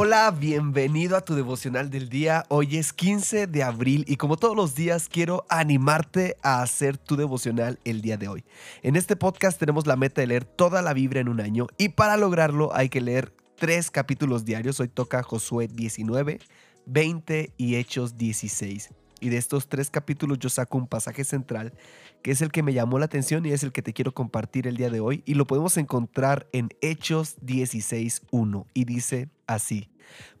Hola, 0.00 0.30
bienvenido 0.30 1.16
a 1.16 1.22
tu 1.22 1.34
devocional 1.34 1.90
del 1.90 2.08
día. 2.08 2.44
Hoy 2.50 2.76
es 2.76 2.92
15 2.92 3.48
de 3.48 3.64
abril 3.64 4.04
y 4.06 4.14
como 4.14 4.36
todos 4.36 4.54
los 4.54 4.76
días 4.76 5.08
quiero 5.08 5.44
animarte 5.48 6.36
a 6.40 6.62
hacer 6.62 6.98
tu 6.98 7.16
devocional 7.16 7.80
el 7.84 8.00
día 8.00 8.16
de 8.16 8.28
hoy. 8.28 8.44
En 8.84 8.94
este 8.94 9.16
podcast 9.16 9.58
tenemos 9.58 9.88
la 9.88 9.96
meta 9.96 10.20
de 10.20 10.28
leer 10.28 10.44
toda 10.44 10.82
la 10.82 10.92
Biblia 10.92 11.20
en 11.20 11.28
un 11.28 11.40
año 11.40 11.66
y 11.78 11.88
para 11.88 12.16
lograrlo 12.16 12.72
hay 12.76 12.90
que 12.90 13.00
leer 13.00 13.34
tres 13.56 13.90
capítulos 13.90 14.44
diarios. 14.44 14.78
Hoy 14.78 14.86
toca 14.86 15.24
Josué 15.24 15.66
19, 15.66 16.38
20 16.86 17.52
y 17.56 17.74
Hechos 17.74 18.16
16. 18.16 18.90
Y 19.20 19.30
de 19.30 19.36
estos 19.36 19.68
tres 19.68 19.90
capítulos 19.90 20.38
yo 20.38 20.48
saco 20.48 20.78
un 20.78 20.86
pasaje 20.86 21.24
central 21.24 21.72
que 22.22 22.30
es 22.30 22.40
el 22.40 22.52
que 22.52 22.62
me 22.62 22.72
llamó 22.72 23.00
la 23.00 23.06
atención 23.06 23.44
y 23.46 23.50
es 23.50 23.64
el 23.64 23.72
que 23.72 23.82
te 23.82 23.92
quiero 23.92 24.14
compartir 24.14 24.68
el 24.68 24.76
día 24.76 24.90
de 24.90 25.00
hoy. 25.00 25.24
Y 25.26 25.34
lo 25.34 25.48
podemos 25.48 25.76
encontrar 25.76 26.46
en 26.52 26.68
Hechos 26.82 27.36
16.1 27.40 28.66
y 28.74 28.84
dice 28.84 29.28
así. 29.48 29.90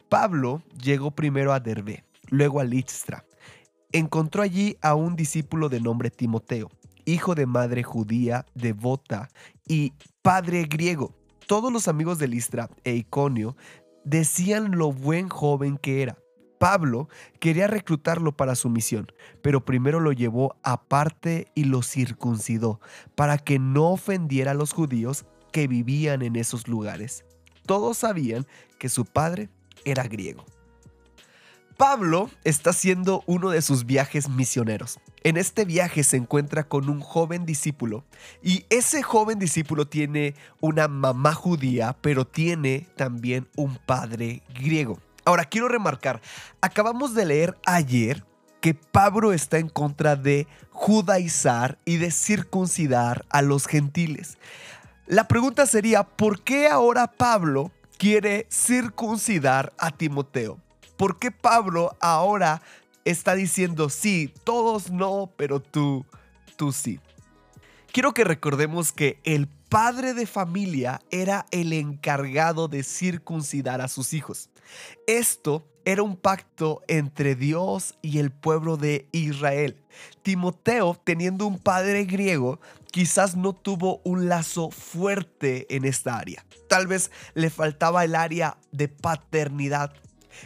Pablo 0.08 0.62
llegó 0.80 1.10
primero 1.10 1.52
a 1.52 1.58
Derbe, 1.58 2.04
luego 2.28 2.60
a 2.60 2.64
Listra. 2.64 3.24
Encontró 3.90 4.42
allí 4.42 4.76
a 4.80 4.94
un 4.94 5.16
discípulo 5.16 5.68
de 5.68 5.80
nombre 5.80 6.10
Timoteo, 6.10 6.70
hijo 7.04 7.34
de 7.34 7.46
madre 7.46 7.82
judía, 7.82 8.46
devota 8.54 9.28
y 9.66 9.94
padre 10.22 10.64
griego. 10.70 11.12
Todos 11.48 11.72
los 11.72 11.88
amigos 11.88 12.18
de 12.18 12.28
Listra 12.28 12.70
e 12.84 12.94
Iconio 12.94 13.56
decían 14.04 14.78
lo 14.78 14.92
buen 14.92 15.28
joven 15.28 15.76
que 15.78 16.02
era 16.02 16.16
Pablo 16.58 17.08
quería 17.40 17.66
reclutarlo 17.66 18.36
para 18.36 18.54
su 18.54 18.68
misión, 18.68 19.06
pero 19.42 19.64
primero 19.64 20.00
lo 20.00 20.12
llevó 20.12 20.56
aparte 20.62 21.46
y 21.54 21.64
lo 21.64 21.82
circuncidó 21.82 22.80
para 23.14 23.38
que 23.38 23.58
no 23.58 23.90
ofendiera 23.90 24.50
a 24.50 24.54
los 24.54 24.72
judíos 24.72 25.24
que 25.52 25.68
vivían 25.68 26.22
en 26.22 26.36
esos 26.36 26.68
lugares. 26.68 27.24
Todos 27.68 27.98
sabían 27.98 28.46
que 28.78 28.88
su 28.88 29.04
padre 29.04 29.50
era 29.84 30.04
griego. 30.04 30.46
Pablo 31.76 32.30
está 32.42 32.70
haciendo 32.70 33.22
uno 33.26 33.50
de 33.50 33.60
sus 33.60 33.84
viajes 33.84 34.30
misioneros. 34.30 34.98
En 35.22 35.36
este 35.36 35.66
viaje 35.66 36.02
se 36.02 36.16
encuentra 36.16 36.64
con 36.64 36.88
un 36.88 37.00
joven 37.00 37.44
discípulo 37.44 38.06
y 38.42 38.64
ese 38.70 39.02
joven 39.02 39.38
discípulo 39.38 39.86
tiene 39.86 40.34
una 40.60 40.88
mamá 40.88 41.34
judía, 41.34 41.94
pero 42.00 42.26
tiene 42.26 42.88
también 42.96 43.46
un 43.54 43.76
padre 43.76 44.42
griego. 44.54 44.98
Ahora, 45.26 45.44
quiero 45.44 45.68
remarcar, 45.68 46.22
acabamos 46.62 47.14
de 47.14 47.26
leer 47.26 47.58
ayer 47.66 48.24
que 48.62 48.72
Pablo 48.72 49.34
está 49.34 49.58
en 49.58 49.68
contra 49.68 50.16
de 50.16 50.46
judaizar 50.70 51.76
y 51.84 51.98
de 51.98 52.10
circuncidar 52.12 53.26
a 53.28 53.42
los 53.42 53.66
gentiles. 53.66 54.38
La 55.08 55.26
pregunta 55.26 55.64
sería, 55.64 56.02
¿por 56.04 56.42
qué 56.42 56.68
ahora 56.68 57.06
Pablo 57.06 57.72
quiere 57.96 58.46
circuncidar 58.50 59.72
a 59.78 59.90
Timoteo? 59.90 60.58
¿Por 60.98 61.18
qué 61.18 61.30
Pablo 61.30 61.96
ahora 61.98 62.60
está 63.06 63.34
diciendo, 63.34 63.88
sí, 63.88 64.30
todos 64.44 64.90
no, 64.90 65.32
pero 65.38 65.60
tú, 65.60 66.04
tú 66.56 66.72
sí? 66.72 67.00
Quiero 67.90 68.12
que 68.12 68.22
recordemos 68.22 68.92
que 68.92 69.18
el 69.24 69.48
padre 69.68 70.14
de 70.14 70.26
familia 70.26 71.00
era 71.10 71.46
el 71.50 71.72
encargado 71.72 72.68
de 72.68 72.82
circuncidar 72.82 73.80
a 73.80 73.88
sus 73.88 74.14
hijos. 74.14 74.50
Esto 75.06 75.66
era 75.84 76.02
un 76.02 76.16
pacto 76.16 76.82
entre 76.88 77.34
Dios 77.34 77.96
y 78.02 78.18
el 78.18 78.30
pueblo 78.30 78.76
de 78.76 79.08
Israel. 79.12 79.82
Timoteo, 80.22 81.00
teniendo 81.02 81.46
un 81.46 81.58
padre 81.58 82.04
griego, 82.04 82.60
quizás 82.90 83.36
no 83.36 83.54
tuvo 83.54 84.00
un 84.04 84.28
lazo 84.28 84.70
fuerte 84.70 85.66
en 85.74 85.84
esta 85.84 86.18
área. 86.18 86.44
Tal 86.68 86.86
vez 86.86 87.10
le 87.34 87.48
faltaba 87.48 88.04
el 88.04 88.14
área 88.14 88.58
de 88.70 88.88
paternidad. 88.88 89.94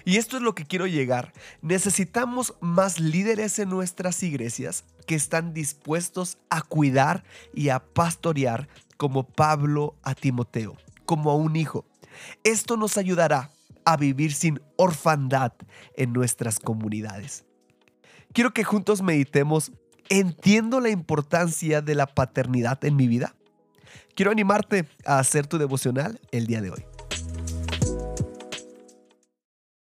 Y 0.05 0.17
esto 0.17 0.37
es 0.37 0.43
lo 0.43 0.55
que 0.55 0.65
quiero 0.65 0.87
llegar. 0.87 1.33
Necesitamos 1.61 2.55
más 2.61 3.01
líderes 3.01 3.59
en 3.59 3.69
nuestras 3.69 4.23
iglesias 4.23 4.85
que 5.07 5.15
están 5.15 5.53
dispuestos 5.53 6.39
a 6.51 6.63
cuidar 6.63 7.25
y 7.53 7.69
a 7.71 7.81
pastorear 7.81 8.69
como 9.03 9.25
Pablo 9.25 9.97
a 10.05 10.15
Timoteo, 10.15 10.77
como 11.07 11.33
a 11.33 11.35
un 11.35 11.57
hijo. 11.57 11.85
Esto 12.45 12.77
nos 12.77 12.97
ayudará 12.97 13.51
a 13.85 13.97
vivir 13.97 14.33
sin 14.33 14.61
orfandad 14.77 15.51
en 15.97 16.13
nuestras 16.13 16.61
comunidades. 16.61 17.45
Quiero 18.33 18.55
que 18.55 18.63
juntos 18.63 19.03
meditemos, 19.03 19.73
¿entiendo 20.09 20.79
la 20.79 20.91
importancia 20.91 21.83
de 21.83 21.97
la 21.97 22.07
paternidad 22.07 22.85
en 22.85 22.95
mi 22.95 23.09
vida? 23.09 23.35
Quiero 24.15 24.31
animarte 24.31 24.87
a 25.05 25.19
hacer 25.19 25.49
tu 25.49 25.59
devocional 25.59 26.21
el 26.31 26.47
día 26.47 26.61
de 26.61 26.71
hoy. 26.71 26.92